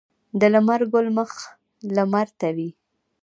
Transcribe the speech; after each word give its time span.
د 0.39 0.41
لمر 0.53 0.81
ګل 0.93 1.07
مخ 1.17 1.31
لمر 1.95 2.27
ته 2.39 2.47
وي. 2.55 2.69